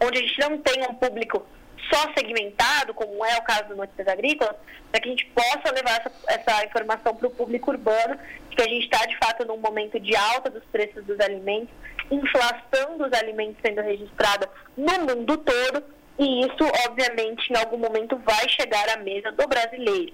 onde 0.01 0.19
a 0.19 0.23
gente 0.23 0.41
não 0.41 0.59
tem 0.59 0.83
um 0.83 0.95
público 0.95 1.47
só 1.93 2.13
segmentado, 2.17 2.95
como 2.95 3.25
é 3.25 3.37
o 3.37 3.43
caso 3.43 3.69
do 3.69 3.77
Notícias 3.77 4.09
Agrícolas, 4.09 4.57
para 4.91 5.01
que 5.01 5.09
a 5.09 5.11
gente 5.11 5.27
possa 5.27 5.73
levar 5.75 6.01
essa, 6.01 6.13
essa 6.29 6.65
informação 6.65 7.15
para 7.15 7.29
o 7.29 7.31
público 7.31 7.71
urbano, 7.71 8.19
de 8.49 8.57
que 8.57 8.63
a 8.63 8.69
gente 8.69 8.85
está, 8.85 9.05
de 9.07 9.17
fato, 9.19 9.47
num 9.47 9.57
momento 9.57 9.99
de 9.99 10.15
alta 10.17 10.51
dos 10.51 10.65
preços 10.65 11.05
dos 11.05 11.19
alimentos, 11.21 11.75
inflação 12.11 12.99
dos 12.99 13.13
alimentos 13.13 13.57
sendo 13.65 13.81
registrada 13.81 14.49
no 14.77 15.07
mundo 15.07 15.37
todo, 15.39 15.85
e 16.19 16.41
isso, 16.43 16.65
obviamente, 16.87 17.51
em 17.51 17.57
algum 17.57 17.79
momento 17.79 18.17
vai 18.19 18.49
chegar 18.49 18.89
à 18.91 18.97
mesa 18.99 19.33
do 19.33 19.47
brasileiro. 19.49 20.13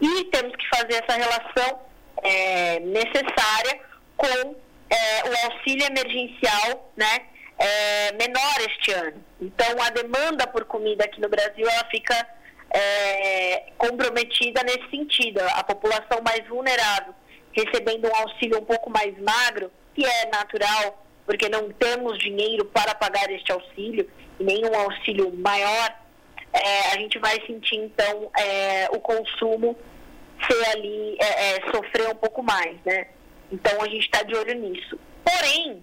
E 0.00 0.24
temos 0.24 0.54
que 0.56 0.68
fazer 0.68 1.04
essa 1.04 1.16
relação 1.16 1.80
é, 2.22 2.80
necessária 2.80 3.80
com 4.16 4.56
é, 4.90 5.28
o 5.28 5.52
auxílio 5.52 5.86
emergencial, 5.86 6.92
né? 6.96 7.26
É, 7.58 8.12
menor 8.12 8.56
este 8.60 8.92
ano. 8.92 9.24
Então, 9.40 9.80
a 9.82 9.90
demanda 9.90 10.46
por 10.46 10.64
comida 10.64 11.04
aqui 11.04 11.20
no 11.20 11.28
Brasil 11.28 11.68
ela 11.68 11.88
fica 11.90 12.26
é, 12.70 13.64
comprometida 13.78 14.62
nesse 14.62 14.90
sentido. 14.90 15.40
A 15.54 15.64
população 15.64 16.20
mais 16.22 16.46
vulnerável 16.48 17.14
recebendo 17.54 18.08
um 18.08 18.16
auxílio 18.16 18.58
um 18.58 18.64
pouco 18.64 18.90
mais 18.90 19.16
magro, 19.20 19.70
que 19.94 20.04
é 20.04 20.26
natural, 20.26 21.06
porque 21.24 21.48
não 21.48 21.70
temos 21.70 22.18
dinheiro 22.18 22.64
para 22.66 22.94
pagar 22.94 23.30
este 23.30 23.52
auxílio, 23.52 24.10
e 24.38 24.44
nenhum 24.44 24.74
auxílio 24.74 25.32
maior, 25.36 25.96
é, 26.52 26.92
a 26.92 26.98
gente 26.98 27.18
vai 27.18 27.40
sentir, 27.46 27.76
então, 27.76 28.30
é, 28.36 28.88
o 28.90 29.00
consumo 29.00 29.76
ser 30.48 30.68
ali, 30.70 31.16
é, 31.20 31.56
é, 31.56 31.72
sofrer 31.72 32.08
um 32.08 32.16
pouco 32.16 32.42
mais, 32.42 32.76
né? 32.84 33.06
Então, 33.52 33.80
a 33.80 33.88
gente 33.88 34.04
está 34.04 34.22
de 34.22 34.34
olho 34.34 34.54
nisso. 34.54 34.98
Porém, 35.24 35.82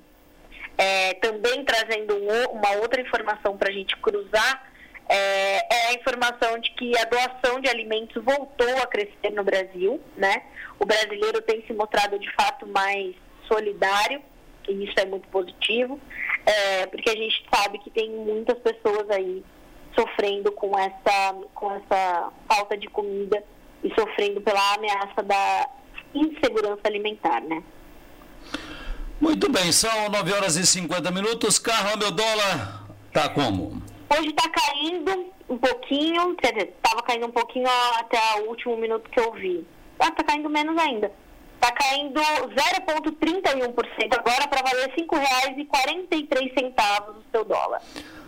é, 0.81 1.13
também 1.13 1.63
trazendo 1.63 2.15
um, 2.15 2.57
uma 2.57 2.71
outra 2.81 2.99
informação 2.99 3.55
para 3.55 3.69
a 3.69 3.71
gente 3.71 3.95
cruzar, 3.97 4.67
é, 5.07 5.57
é, 5.57 5.87
a 5.89 5.93
informação 5.93 6.57
de 6.57 6.71
que 6.71 6.97
a 6.97 7.05
doação 7.05 7.61
de 7.61 7.69
alimentos 7.69 8.23
voltou 8.23 8.77
a 8.81 8.87
crescer 8.87 9.29
no 9.31 9.43
Brasil, 9.43 10.01
né? 10.17 10.41
O 10.79 10.85
brasileiro 10.85 11.39
tem 11.43 11.63
se 11.67 11.73
mostrado 11.73 12.17
de 12.17 12.33
fato 12.33 12.65
mais 12.65 13.13
solidário, 13.47 14.23
e 14.67 14.85
isso 14.85 14.99
é 14.99 15.05
muito 15.05 15.27
positivo, 15.27 15.99
é, 16.47 16.87
porque 16.87 17.11
a 17.11 17.15
gente 17.15 17.45
sabe 17.53 17.77
que 17.77 17.91
tem 17.91 18.09
muitas 18.09 18.57
pessoas 18.57 19.07
aí 19.11 19.43
sofrendo 19.95 20.51
com 20.53 20.71
essa, 20.79 21.35
com 21.53 21.71
essa 21.75 22.31
falta 22.47 22.75
de 22.75 22.87
comida 22.87 23.43
e 23.83 23.93
sofrendo 23.93 24.41
pela 24.41 24.73
ameaça 24.73 25.21
da 25.21 25.69
insegurança 26.15 26.81
alimentar, 26.85 27.39
né? 27.41 27.61
Muito 29.21 29.49
bem, 29.51 29.71
são 29.71 30.09
9 30.09 30.33
horas 30.33 30.55
e 30.55 30.65
50 30.65 31.11
minutos. 31.11 31.59
Carro, 31.59 31.95
meu 31.95 32.09
dólar, 32.09 32.87
tá 33.13 33.29
como? 33.29 33.79
Hoje 34.09 34.29
está 34.29 34.49
caindo 34.49 35.27
um 35.47 35.59
pouquinho, 35.59 36.35
quer 36.37 36.53
dizer, 36.53 36.73
estava 36.75 37.03
caindo 37.03 37.27
um 37.27 37.31
pouquinho 37.31 37.67
até 37.99 38.17
o 38.41 38.49
último 38.49 38.75
minuto 38.77 39.07
que 39.11 39.19
eu 39.19 39.31
vi. 39.33 39.63
Ah, 39.99 40.09
tá 40.09 40.23
caindo 40.23 40.49
menos 40.49 40.75
ainda. 40.75 41.11
Está 41.53 41.71
caindo 41.71 42.19
0,31% 42.19 44.17
agora 44.17 44.47
para 44.47 44.63
valer 44.63 44.89
R$ 44.89 45.03
5,43 45.03 47.09
o 47.09 47.23
seu 47.31 47.45
dólar. 47.45 47.79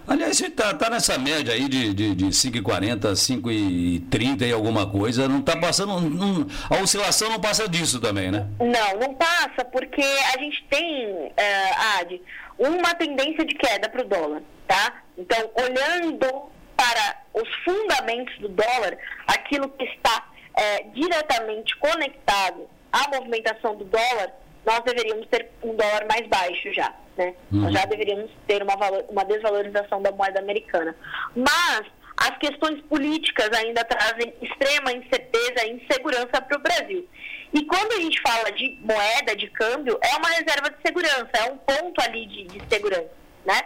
Aliás, 0.05 0.39
está 0.41 0.73
tá 0.73 0.89
nessa 0.89 1.17
média 1.17 1.53
aí 1.53 1.67
de, 1.69 1.93
de, 1.93 2.15
de 2.15 2.25
5,40, 2.25 3.13
5,30 3.13 4.47
e 4.47 4.51
alguma 4.51 4.89
coisa, 4.89 5.27
não 5.27 5.39
está 5.39 5.55
passando. 5.57 5.99
Não, 6.01 6.45
a 6.69 6.81
oscilação 6.81 7.29
não 7.29 7.39
passa 7.39 7.67
disso 7.69 8.01
também, 8.01 8.29
né? 8.29 8.47
Não, 8.59 8.99
não 8.99 9.13
passa, 9.13 9.63
porque 9.71 10.03
a 10.33 10.37
gente 10.39 10.63
tem, 10.69 11.07
uh, 11.07 11.99
Ad, 11.99 12.21
uma 12.59 12.93
tendência 12.95 13.45
de 13.45 13.55
queda 13.55 13.87
para 13.89 14.01
o 14.01 14.07
dólar, 14.07 14.41
tá? 14.67 15.01
Então, 15.17 15.49
olhando 15.55 16.51
para 16.75 17.17
os 17.33 17.49
fundamentos 17.63 18.37
do 18.39 18.49
dólar, 18.49 18.97
aquilo 19.27 19.69
que 19.69 19.85
está 19.85 20.25
uh, 20.49 20.91
diretamente 20.93 21.77
conectado 21.77 22.67
à 22.91 23.07
movimentação 23.09 23.75
do 23.77 23.85
dólar, 23.85 24.33
nós 24.65 24.79
deveríamos 24.81 25.27
ter 25.27 25.49
um 25.63 25.75
dólar 25.75 26.05
mais 26.07 26.27
baixo 26.27 26.73
já 26.73 26.93
né? 27.17 27.33
Uhum. 27.51 27.61
Nós 27.61 27.73
já 27.73 27.85
deveríamos 27.85 28.31
ter 28.47 28.61
uma, 28.61 28.75
valor, 28.75 29.05
uma 29.09 29.23
desvalorização 29.25 30.01
da 30.01 30.11
moeda 30.11 30.39
americana. 30.39 30.95
Mas 31.35 31.85
as 32.17 32.37
questões 32.37 32.81
políticas 32.83 33.49
ainda 33.53 33.83
trazem 33.83 34.33
extrema 34.41 34.91
incerteza 34.91 35.65
e 35.65 35.71
insegurança 35.71 36.41
para 36.41 36.57
o 36.57 36.61
Brasil. 36.61 37.07
E 37.53 37.65
quando 37.65 37.93
a 37.93 37.99
gente 37.99 38.21
fala 38.21 38.51
de 38.51 38.77
moeda, 38.81 39.35
de 39.35 39.47
câmbio, 39.49 39.97
é 40.01 40.15
uma 40.17 40.29
reserva 40.29 40.69
de 40.69 40.81
segurança, 40.85 41.29
é 41.33 41.51
um 41.51 41.57
ponto 41.57 42.01
ali 42.01 42.25
de, 42.25 42.43
de 42.45 42.61
segurança, 42.67 43.11
né? 43.45 43.61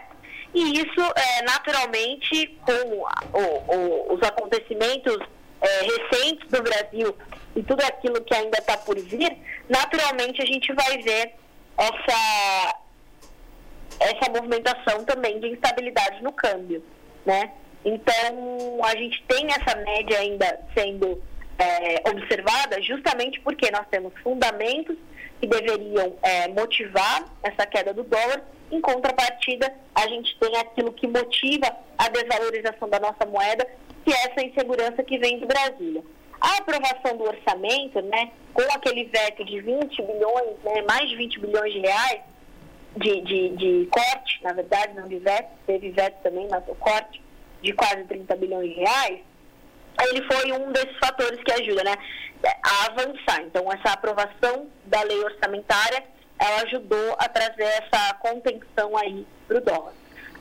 E 0.54 0.80
isso, 0.80 1.00
é, 1.14 1.42
naturalmente, 1.42 2.58
com 2.64 3.06
o, 3.32 3.74
o, 3.74 4.14
os 4.14 4.22
acontecimentos 4.22 5.18
é, 5.60 5.82
recentes 5.82 6.48
do 6.48 6.62
Brasil 6.62 7.14
e 7.56 7.62
tudo 7.62 7.82
aquilo 7.82 8.22
que 8.22 8.34
ainda 8.34 8.58
está 8.58 8.76
por 8.76 8.98
vir, 8.98 9.36
naturalmente 9.68 10.42
a 10.42 10.46
gente 10.46 10.72
vai 10.72 10.98
ver 10.98 11.34
essa, 11.76 12.78
essa 14.00 14.30
movimentação 14.30 15.04
também 15.04 15.38
de 15.40 15.48
instabilidade 15.48 16.22
no 16.22 16.32
câmbio, 16.32 16.84
né? 17.24 17.52
Então, 17.84 18.84
a 18.84 18.96
gente 18.96 19.22
tem 19.28 19.46
essa 19.46 19.76
média 19.78 20.18
ainda 20.18 20.60
sendo 20.74 21.22
é, 21.58 22.08
observada 22.10 22.80
justamente 22.82 23.40
porque 23.40 23.70
nós 23.70 23.86
temos 23.90 24.12
fundamentos 24.22 24.96
que 25.40 25.46
deveriam 25.46 26.16
é, 26.22 26.48
motivar 26.48 27.24
essa 27.42 27.66
queda 27.66 27.94
do 27.94 28.02
dólar. 28.02 28.42
Em 28.70 28.80
contrapartida, 28.80 29.72
a 29.94 30.06
gente 30.08 30.36
tem 30.38 30.56
aquilo 30.56 30.92
que 30.92 31.06
motiva 31.06 31.74
a 31.96 32.08
desvalorização 32.08 32.88
da 32.88 33.00
nossa 33.00 33.24
moeda, 33.24 33.66
que 34.04 34.12
é 34.12 34.16
essa 34.26 34.44
insegurança 34.44 35.02
que 35.02 35.18
vem 35.18 35.38
do 35.38 35.46
Brasília. 35.46 36.02
A 36.40 36.56
aprovação 36.58 37.16
do 37.16 37.24
orçamento, 37.24 38.00
né, 38.02 38.30
com 38.54 38.62
aquele 38.72 39.04
veto 39.04 39.44
de 39.44 39.60
20 39.60 40.02
bilhões, 40.02 40.56
né, 40.64 40.82
mais 40.82 41.08
de 41.08 41.16
20 41.16 41.40
bilhões 41.40 41.72
de 41.72 41.80
reais, 41.80 42.20
de, 42.96 43.20
de, 43.22 43.48
de 43.56 43.88
corte, 43.90 44.42
na 44.42 44.52
verdade, 44.52 44.94
não 44.94 45.08
de 45.08 45.18
veto, 45.18 45.50
teve 45.66 45.90
veto 45.90 46.22
também, 46.22 46.48
mas 46.50 46.62
o 46.68 46.74
corte 46.76 47.22
de 47.62 47.72
quase 47.72 48.04
30 48.04 48.36
bilhões 48.36 48.68
de 48.70 48.80
reais, 48.80 49.20
ele 50.00 50.22
foi 50.26 50.52
um 50.52 50.72
desses 50.72 50.96
fatores 50.98 51.42
que 51.42 51.52
ajuda 51.52 51.82
né, 51.84 51.94
a 52.62 52.86
avançar. 52.86 53.42
Então, 53.42 53.70
essa 53.72 53.92
aprovação 53.92 54.68
da 54.84 55.02
lei 55.02 55.18
orçamentária, 55.24 56.04
ela 56.38 56.62
ajudou 56.62 57.16
a 57.18 57.28
trazer 57.28 57.64
essa 57.64 58.14
contenção 58.14 58.96
aí 58.96 59.26
para 59.46 59.58
o 59.58 59.60
dólar. 59.60 59.92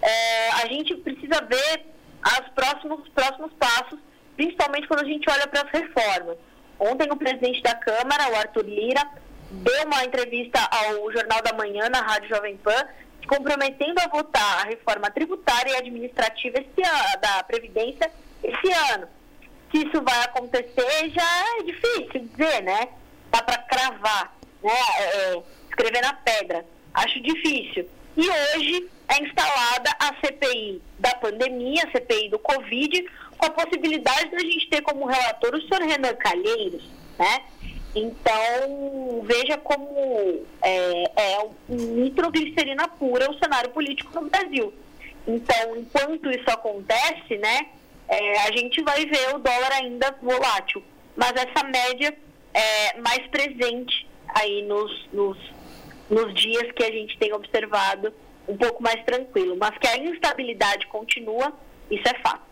É, 0.02 0.50
a 0.52 0.68
gente 0.68 0.96
precisa 0.98 1.42
ver 1.42 1.86
os 2.24 2.50
próximos, 2.54 3.10
próximos 3.10 3.52
passos, 3.54 4.00
principalmente 4.38 4.88
quando 4.88 5.02
a 5.02 5.10
gente 5.10 5.30
olha 5.30 5.48
para 5.48 5.64
as 5.64 5.72
reformas. 5.72 6.38
Ontem, 6.80 7.12
o 7.12 7.18
presidente 7.18 7.62
da 7.64 7.76
Câmara, 7.76 8.30
o 8.32 8.36
Arthur 8.36 8.64
Lira, 8.64 9.04
deu 9.50 9.86
uma 9.86 10.06
entrevista 10.06 10.60
ao 10.72 11.12
Jornal 11.12 11.42
da 11.42 11.54
Manhã, 11.54 11.90
na 11.90 12.02
Rádio 12.02 12.30
Jovem 12.30 12.56
Pan, 12.58 12.88
se 13.20 13.28
comprometendo 13.28 14.00
a 14.00 14.08
votar 14.08 14.62
a 14.62 14.70
reforma 14.70 15.10
tributária 15.10 15.72
e 15.72 15.76
administrativa 15.76 16.60
ano, 16.60 17.20
da 17.20 17.44
Previdência 17.44 18.12
esse 18.44 18.72
ano. 18.94 19.08
Se 19.72 19.86
isso 19.86 20.02
vai 20.02 20.24
acontecer, 20.24 21.10
já 21.10 21.58
é 21.60 21.64
difícil 21.64 22.30
dizer, 22.30 22.62
né? 22.62 22.88
Dá 23.32 23.42
para 23.42 23.58
cravar, 23.64 24.34
né? 24.64 24.72
É, 25.00 25.04
é, 25.04 25.44
escrever 25.68 26.02
na 26.02 26.14
pedra. 26.14 26.64
Acho 26.94 27.20
difícil. 27.22 27.90
E 28.18 28.28
hoje 28.28 28.90
é 29.08 29.24
instalada 29.24 29.92
a 30.00 30.08
CPI 30.16 30.82
da 30.98 31.14
pandemia, 31.16 31.84
a 31.84 31.92
CPI 31.92 32.30
do 32.30 32.40
Covid, 32.40 33.06
com 33.38 33.46
a 33.46 33.52
possibilidade 33.52 34.32
da 34.32 34.40
gente 34.40 34.68
ter 34.70 34.82
como 34.82 35.06
relator 35.06 35.54
o 35.54 35.62
senhor 35.62 35.88
Renan 35.88 36.16
Calheiros, 36.16 36.84
né? 37.20 37.44
Então, 37.96 39.22
veja 39.24 39.58
como 39.58 40.46
é, 40.62 41.04
é 41.16 41.50
nitroglicerina 41.70 42.88
pura 42.88 43.30
o 43.30 43.38
cenário 43.38 43.70
político 43.70 44.20
no 44.20 44.30
Brasil. 44.30 44.74
Então, 45.28 45.78
enquanto 45.78 46.32
isso 46.32 46.50
acontece, 46.50 47.38
né, 47.38 47.68
é, 48.08 48.40
a 48.42 48.52
gente 48.52 48.82
vai 48.82 49.06
ver 49.06 49.36
o 49.36 49.40
dólar 49.40 49.74
ainda 49.74 50.16
volátil. 50.22 50.84
Mas 51.16 51.34
essa 51.34 51.64
média 51.66 52.16
é 52.54 53.00
mais 53.00 53.28
presente 53.28 54.08
aí 54.30 54.64
nos, 54.64 55.08
nos, 55.12 55.38
nos 56.10 56.34
dias 56.34 56.72
que 56.74 56.84
a 56.84 56.92
gente 56.92 57.18
tem 57.18 57.34
observado 57.34 58.14
um 58.48 58.58
pouco 58.58 58.82
mais 58.82 59.04
tranquilo. 59.04 59.56
Mas 59.60 59.78
que 59.78 59.88
a 59.88 59.98
instabilidade 59.98 60.88
continua, 60.88 61.54
isso 61.90 62.08
é 62.08 62.22
fato. 62.22 62.48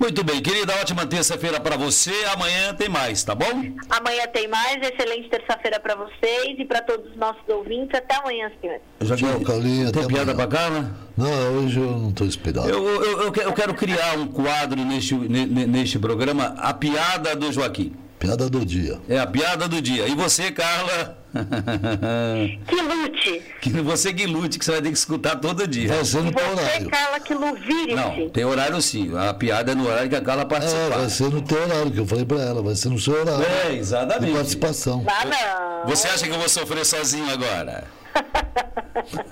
Muito 0.00 0.24
bem, 0.24 0.40
querida, 0.40 0.72
ótima 0.76 1.06
terça-feira 1.06 1.60
para 1.60 1.76
você. 1.76 2.10
Amanhã 2.32 2.72
tem 2.72 2.88
mais, 2.88 3.22
tá 3.22 3.34
bom? 3.34 3.44
Amanhã 3.90 4.26
tem 4.32 4.48
mais. 4.48 4.78
Excelente 4.80 5.28
terça-feira 5.28 5.78
para 5.78 5.94
vocês 5.94 6.58
e 6.58 6.64
para 6.64 6.80
todos 6.80 7.10
os 7.10 7.16
nossos 7.18 7.46
ouvintes. 7.46 7.94
Até 7.94 8.16
amanhã, 8.16 8.50
senhor. 8.62 8.80
Já 9.02 9.14
Tchau, 9.14 9.40
Calinha. 9.42 9.92
Tem 9.92 10.06
piada 10.06 10.34
para 10.34 10.46
cá, 10.46 10.70
né? 10.70 10.90
Não, 11.18 11.58
hoje 11.58 11.78
eu 11.78 11.90
não 11.90 12.08
estou 12.08 12.26
esperando. 12.26 12.70
Eu, 12.70 12.82
eu, 12.82 13.02
eu, 13.04 13.34
eu, 13.34 13.52
quero 13.52 13.74
criar 13.74 14.16
um 14.16 14.26
quadro 14.26 14.82
neste, 14.82 15.14
neste 15.14 15.98
programa, 15.98 16.54
A 16.56 16.72
Piada 16.72 17.36
do 17.36 17.52
Joaquim. 17.52 17.94
Piada 18.20 18.50
do 18.50 18.66
dia. 18.66 19.00
É 19.08 19.18
a 19.18 19.26
piada 19.26 19.66
do 19.66 19.80
dia. 19.80 20.06
E 20.06 20.14
você, 20.14 20.52
Carla? 20.52 21.16
que 22.68 22.82
lute. 22.82 23.42
Que 23.62 23.70
você 23.80 24.12
que 24.12 24.26
lute, 24.26 24.58
que 24.58 24.64
você 24.64 24.72
vai 24.72 24.82
ter 24.82 24.90
que 24.90 24.98
escutar 24.98 25.36
todo 25.36 25.66
dia. 25.66 25.88
Vai 25.88 26.04
ser 26.04 26.22
no 26.22 26.30
teu 26.30 26.50
horário. 26.50 26.84
Você, 26.84 26.90
Carla, 26.90 27.20
que 27.20 27.32
luvire 27.32 27.94
Não, 27.94 28.28
tem 28.28 28.44
horário 28.44 28.82
sim. 28.82 29.10
A 29.16 29.32
piada 29.32 29.72
é 29.72 29.74
no 29.74 29.88
horário 29.88 30.10
que 30.10 30.16
a 30.16 30.20
Carla 30.20 30.44
participa. 30.44 30.82
É, 30.82 30.88
vai 30.90 31.08
ser 31.08 31.30
no 31.30 31.40
teu 31.40 31.62
horário, 31.62 31.90
que 31.90 31.98
eu 31.98 32.06
falei 32.06 32.26
pra 32.26 32.42
ela. 32.42 32.62
Vai 32.62 32.74
ser 32.74 32.90
no 32.90 33.00
seu 33.00 33.14
horário. 33.14 33.42
É, 33.42 33.72
exatamente. 33.72 34.26
De 34.26 34.36
participação. 34.36 35.02
Ah, 35.06 35.24
não. 35.24 35.90
Você 35.90 36.06
acha 36.06 36.26
que 36.26 36.30
eu 36.30 36.38
vou 36.38 36.48
sofrer 36.48 36.84
sozinho 36.84 37.32
agora? 37.32 37.84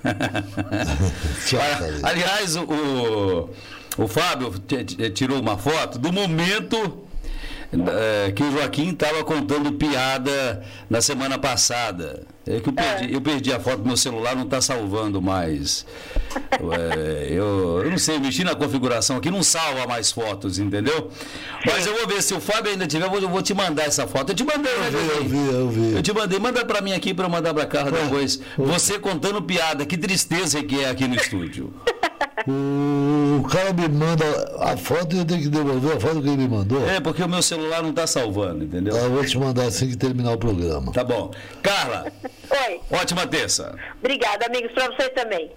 Aliás, 2.02 2.56
o, 2.56 2.62
o, 2.62 3.50
o 4.02 4.08
Fábio 4.08 4.50
tirou 5.12 5.38
uma 5.38 5.58
foto 5.58 5.98
do 5.98 6.10
momento 6.10 7.06
é, 7.72 8.32
que 8.32 8.42
o 8.42 8.50
Joaquim 8.50 8.90
estava 8.90 9.22
contando 9.24 9.72
piada 9.72 10.62
na 10.88 11.00
semana 11.00 11.38
passada. 11.38 12.26
É 12.46 12.60
que 12.60 12.70
eu 12.70 12.72
perdi, 12.72 13.12
eu 13.12 13.20
perdi 13.20 13.52
a 13.52 13.60
foto 13.60 13.78
do 13.78 13.86
meu 13.86 13.96
celular, 13.96 14.34
não 14.34 14.44
está 14.44 14.58
salvando 14.58 15.20
mais. 15.20 15.84
É, 16.32 17.28
eu, 17.30 17.82
eu, 17.84 17.90
não 17.90 17.98
sei, 17.98 18.18
mexi 18.18 18.42
na 18.42 18.54
configuração 18.54 19.18
aqui, 19.18 19.30
não 19.30 19.42
salva 19.42 19.86
mais 19.86 20.10
fotos, 20.10 20.58
entendeu? 20.58 21.10
Mas 21.66 21.86
eu 21.86 21.94
vou 21.94 22.06
ver, 22.06 22.22
se 22.22 22.32
o 22.32 22.40
Fábio 22.40 22.72
ainda 22.72 22.86
tiver, 22.86 23.04
eu 23.04 23.28
vou 23.28 23.42
te 23.42 23.52
mandar 23.52 23.84
essa 23.84 24.06
foto. 24.06 24.30
Eu 24.32 24.34
te 24.34 24.44
mandei, 24.44 24.72
né, 24.72 24.90
Eu 25.18 25.24
vi, 25.24 25.36
eu 25.36 25.68
vi. 25.68 25.96
Eu 25.96 26.02
te 26.02 26.12
mandei, 26.12 26.38
manda 26.38 26.64
para 26.64 26.80
mim 26.80 26.92
aqui 26.92 27.12
para 27.12 27.26
eu 27.26 27.30
mandar 27.30 27.52
para 27.52 27.66
Carla 27.66 27.90
depois. 27.90 28.40
Você 28.56 28.98
contando 28.98 29.42
piada, 29.42 29.84
que 29.84 29.98
tristeza 29.98 30.62
que 30.62 30.80
é 30.80 30.88
aqui 30.88 31.06
no 31.06 31.16
estúdio. 31.16 31.70
O 32.46 33.42
cara 33.48 33.72
me 33.72 33.88
manda 33.88 34.24
a 34.60 34.76
foto 34.76 35.14
e 35.14 35.18
eu 35.18 35.24
tenho 35.24 35.42
que 35.42 35.48
devolver 35.48 35.96
a 35.96 36.00
foto 36.00 36.22
que 36.22 36.28
ele 36.28 36.36
me 36.38 36.48
mandou. 36.48 36.88
É, 36.88 37.00
porque 37.00 37.22
o 37.22 37.28
meu 37.28 37.42
celular 37.42 37.82
não 37.82 37.90
está 37.90 38.06
salvando, 38.06 38.64
entendeu? 38.64 38.96
Eu 38.96 39.10
vou 39.10 39.24
te 39.24 39.38
mandar 39.38 39.64
assim 39.64 39.88
que 39.88 39.96
terminar 39.96 40.32
o 40.32 40.38
programa. 40.38 40.92
Tá 40.92 41.04
bom. 41.04 41.30
Carla, 41.62 42.10
Oi. 42.50 42.80
ótima 42.90 43.26
terça. 43.26 43.74
Obrigada, 43.98 44.46
amigos, 44.46 44.72
para 44.72 44.86
vocês 44.86 45.10
também. 45.14 45.50